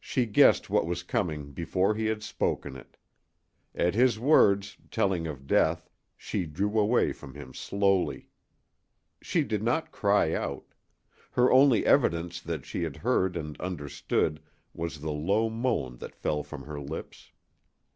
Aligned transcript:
She 0.00 0.26
guessed 0.26 0.70
what 0.70 0.86
was 0.88 1.04
coming 1.04 1.52
before 1.52 1.94
he 1.94 2.06
had 2.06 2.20
spoken 2.24 2.74
it. 2.74 2.96
At 3.76 3.94
his 3.94 4.18
words, 4.18 4.76
telling 4.90 5.28
of 5.28 5.46
death, 5.46 5.88
she 6.16 6.46
drew 6.46 6.76
away 6.80 7.12
from 7.12 7.34
him 7.34 7.54
slowly. 7.54 8.28
She 9.20 9.44
did 9.44 9.62
not 9.62 9.92
cry 9.92 10.34
out. 10.34 10.64
Her 11.30 11.52
only 11.52 11.86
evidence 11.86 12.40
that 12.40 12.66
she 12.66 12.82
had 12.82 12.96
heard 13.06 13.36
and 13.36 13.56
understood 13.60 14.42
was 14.74 14.98
the 14.98 15.12
low 15.12 15.48
moan 15.48 15.98
that 15.98 16.16
fell 16.16 16.42
from 16.42 16.64
her 16.64 16.80
lips. 16.80 17.30